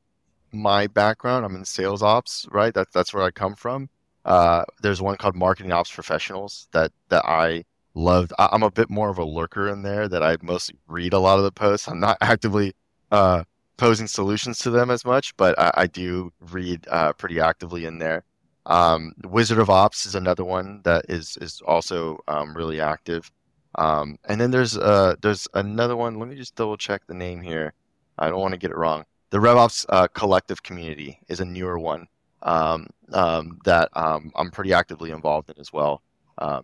[0.52, 1.46] my background.
[1.46, 2.74] I'm in sales ops, right?
[2.74, 3.90] That's that's where I come from.
[4.26, 8.34] Uh, there's one called Marketing Ops Professionals that that I loved.
[8.40, 10.08] I, I'm a bit more of a lurker in there.
[10.08, 11.88] That I mostly read a lot of the posts.
[11.88, 12.74] I'm not actively
[13.12, 13.44] uh,
[13.78, 17.98] posing solutions to them as much, but I, I do read uh, pretty actively in
[18.00, 18.24] there.
[18.66, 23.32] Um, Wizard of Ops is another one that is is also um, really active.
[23.76, 26.20] Um, and then there's uh there's another one.
[26.20, 27.74] Let me just double check the name here.
[28.18, 29.06] I don't want to get it wrong.
[29.32, 32.08] The RevOps uh, collective community is a newer one
[32.44, 36.04] um, um, that um, I'm pretty actively involved in as well.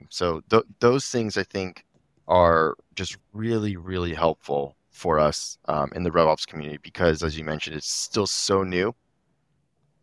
[0.10, 1.84] So th- those things I think
[2.28, 5.58] are just really really helpful for us
[5.96, 8.94] in the RevOps community because, as you mentioned, it's still so new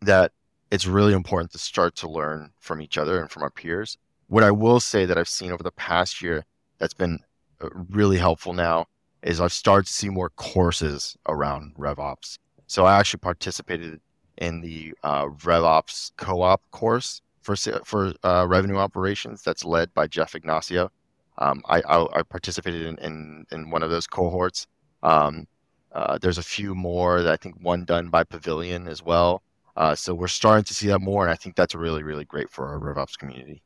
[0.01, 0.31] that
[0.71, 3.97] it's really important to start to learn from each other and from our peers.
[4.27, 6.45] What I will say that I've seen over the past year
[6.77, 7.19] that's been
[7.61, 8.87] uh, really helpful now
[9.23, 12.37] is I've started to see more courses around RevOps.
[12.67, 13.99] So I actually participated
[14.37, 20.35] in the uh, RevOps co-op course for for uh, revenue operations that's led by Jeff
[20.35, 20.91] Ignacio.
[21.39, 24.67] Um, I, I, I participated in, in, in one of those cohorts.
[25.03, 25.47] Um,
[25.91, 29.43] uh, there's a few more that I think one done by Pavilion as well.
[29.77, 32.49] Uh, so we're starting to see that more, and I think that's really, really great
[32.49, 33.61] for our RevOps community.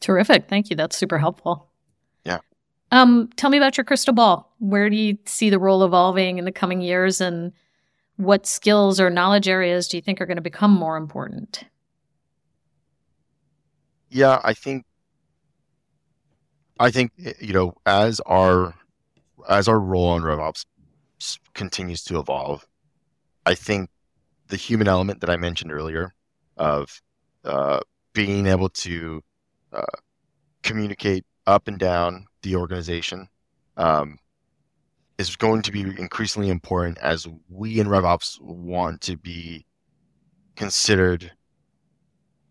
[0.00, 0.48] Terrific.
[0.48, 0.74] Thank you.
[0.74, 1.70] That's super helpful.
[2.24, 2.38] Yeah.
[2.90, 4.52] Um, tell me about your crystal ball.
[4.58, 7.52] Where do you see the role evolving in the coming years and
[8.16, 11.64] what skills or knowledge areas do you think are going to become more important?
[14.10, 14.84] Yeah, I think
[16.80, 18.74] I think eh, you know as our
[19.48, 20.66] as our role in RevOps
[21.54, 22.66] continues to evolve,
[23.46, 23.88] I think
[24.52, 26.12] the human element that I mentioned earlier
[26.58, 27.00] of
[27.42, 27.80] uh,
[28.12, 29.22] being able to
[29.72, 29.96] uh,
[30.62, 33.28] communicate up and down the organization
[33.78, 34.18] um,
[35.16, 39.64] is going to be increasingly important as we in RevOps want to be
[40.54, 41.32] considered.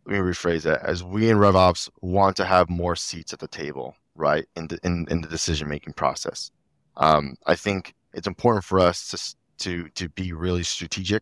[0.08, 3.48] Let me rephrase that: as we in RevOps want to have more seats at the
[3.48, 6.50] table, right, in the in, in the decision making process.
[6.98, 9.36] Um, I think it's important for us to
[9.66, 11.22] to to be really strategic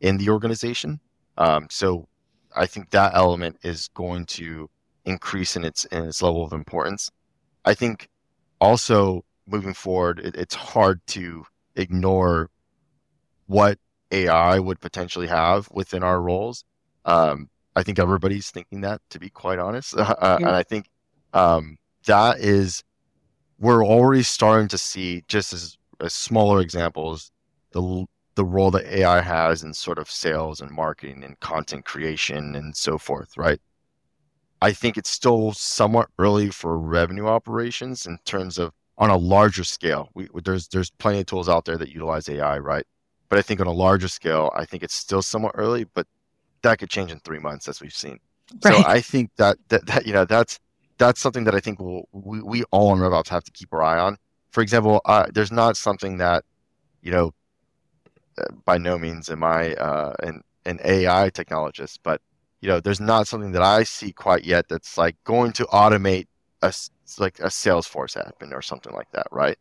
[0.00, 1.00] in the organization.
[1.36, 2.08] Um, so
[2.54, 4.68] I think that element is going to
[5.04, 7.10] increase in its in its level of importance.
[7.64, 8.08] I think
[8.60, 11.44] also moving forward, it, it's hard to
[11.76, 12.50] ignore
[13.46, 13.78] what
[14.10, 16.64] AI would potentially have within our roles.
[17.04, 20.36] Um, I think everybody's thinking that, to be quite honest, uh, yeah.
[20.36, 20.86] and I think
[21.32, 22.82] um, that is
[23.58, 27.30] we're already starting to see just as, as smaller examples
[27.72, 28.06] the
[28.38, 32.76] the role that AI has in sort of sales and marketing and content creation and
[32.76, 33.60] so forth, right?
[34.62, 39.64] I think it's still somewhat early for revenue operations in terms of on a larger
[39.64, 40.10] scale.
[40.14, 42.86] We, there's there's plenty of tools out there that utilize AI, right?
[43.28, 46.06] But I think on a larger scale, I think it's still somewhat early, but
[46.62, 48.20] that could change in three months, as we've seen.
[48.64, 48.72] Right.
[48.72, 50.60] So I think that, that that you know that's
[50.96, 53.82] that's something that I think we'll, we we all in RevOps have to keep our
[53.82, 54.16] eye on.
[54.52, 56.44] For example, uh, there's not something that
[57.02, 57.32] you know
[58.64, 62.20] by no means am I uh, an an AI technologist, but
[62.60, 66.26] you know, there's not something that I see quite yet that's like going to automate
[66.62, 66.72] a
[67.18, 69.56] like a Salesforce admin or something like that, right?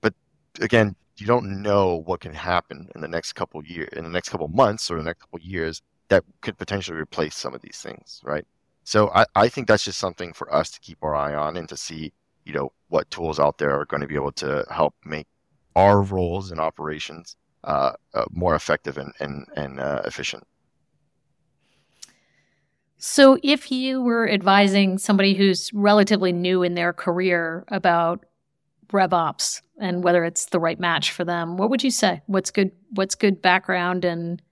[0.00, 0.14] But
[0.60, 4.30] again, you don't know what can happen in the next couple years, in the next
[4.30, 8.20] couple months or the next couple years that could potentially replace some of these things,
[8.24, 8.46] right?
[8.84, 11.68] So I, I think that's just something for us to keep our eye on and
[11.68, 12.12] to see,
[12.44, 15.26] you know, what tools out there are going to be able to help make
[15.76, 20.44] our roles and operations uh, uh, more effective and and, and uh, efficient.
[23.00, 28.24] So, if you were advising somebody who's relatively new in their career about
[28.88, 32.22] RevOps and whether it's the right match for them, what would you say?
[32.26, 32.72] What's good?
[32.90, 34.42] What's good background and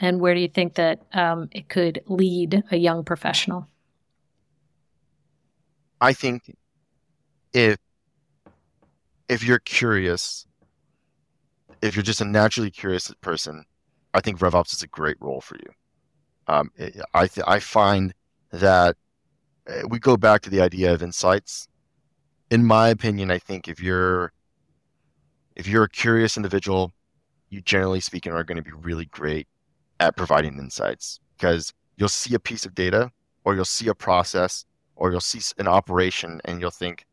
[0.00, 3.68] and where do you think that um, it could lead a young professional?
[6.00, 6.54] I think
[7.52, 7.78] if
[9.28, 10.46] if you're curious
[11.84, 13.64] if you're just a naturally curious person,
[14.14, 15.70] I think RevOps is a great role for you.
[16.46, 16.70] Um,
[17.12, 18.14] I th- I find
[18.50, 18.96] that
[19.66, 21.68] eh, we go back to the idea of insights.
[22.50, 24.32] In my opinion, I think if you're
[25.56, 26.92] if you're a curious individual,
[27.50, 29.46] you generally speaking are going to be really great
[30.00, 33.10] at providing insights because you'll see a piece of data
[33.44, 34.64] or you'll see a process
[34.96, 37.04] or you'll see an operation and you'll think,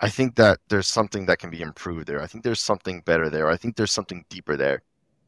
[0.00, 2.22] I think that there's something that can be improved there.
[2.22, 3.48] I think there's something better there.
[3.48, 4.82] I think there's something deeper there.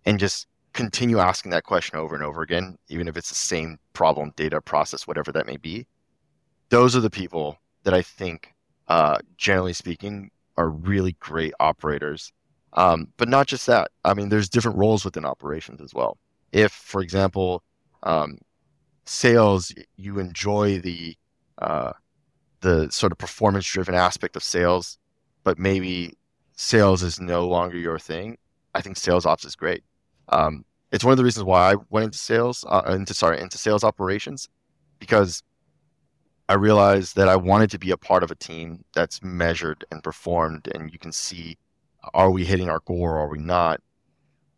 [0.06, 3.78] And just continue asking that question over and over again, even if it's the same
[3.92, 5.86] problem, data, process, whatever that may be.
[6.68, 8.54] Those are the people that I think,
[8.86, 12.32] uh, generally speaking, are really great operators.
[12.74, 13.90] Um, but not just that.
[14.04, 16.18] I mean, there's different roles within operations as well.
[16.52, 17.64] If, for example,
[18.04, 18.38] um,
[19.04, 21.16] sales, you enjoy the
[21.58, 21.92] uh,
[22.60, 24.98] the sort of performance driven aspect of sales,
[25.44, 26.16] but maybe
[26.54, 28.36] sales is no longer your thing,
[28.74, 29.82] I think sales ops is great.
[30.28, 33.58] Um, it's one of the reasons why I went into sales, uh, into sorry, into
[33.58, 34.48] sales operations,
[34.98, 35.42] because
[36.48, 40.02] I realized that I wanted to be a part of a team that's measured and
[40.02, 41.58] performed, and you can see,
[42.14, 43.80] are we hitting our goal or are we not?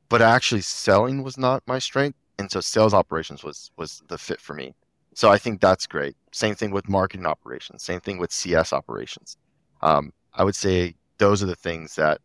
[0.08, 4.40] But actually, selling was not my strength, and so sales operations was was the fit
[4.40, 4.74] for me.
[5.14, 6.16] So I think that's great.
[6.32, 7.82] Same thing with marketing operations.
[7.82, 9.36] Same thing with CS operations.
[9.82, 12.20] Um, I would say those are the things that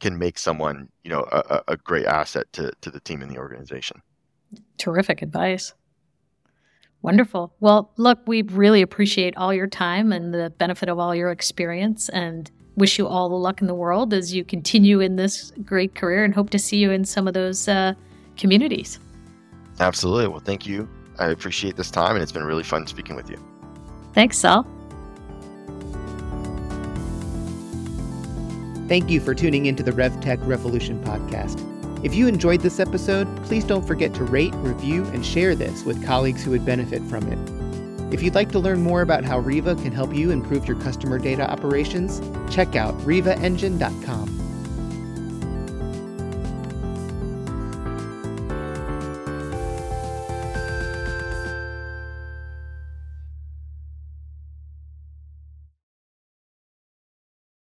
[0.00, 3.38] can make someone, you know, a, a great asset to, to the team and the
[3.38, 4.02] organization.
[4.78, 5.74] Terrific advice.
[7.02, 7.54] Wonderful.
[7.60, 12.08] Well, look, we really appreciate all your time and the benefit of all your experience
[12.08, 15.94] and wish you all the luck in the world as you continue in this great
[15.94, 17.92] career and hope to see you in some of those uh,
[18.38, 18.98] communities.
[19.80, 20.28] Absolutely.
[20.28, 20.88] Well, thank you
[21.18, 23.38] I appreciate this time, and it's been really fun speaking with you.
[24.12, 24.66] Thanks, Sal.
[28.88, 31.60] Thank you for tuning into the RevTech Revolution podcast.
[32.04, 36.04] If you enjoyed this episode, please don't forget to rate, review, and share this with
[36.04, 38.12] colleagues who would benefit from it.
[38.12, 41.18] If you'd like to learn more about how Riva can help you improve your customer
[41.18, 42.20] data operations,
[42.54, 44.43] check out rivaengine.com.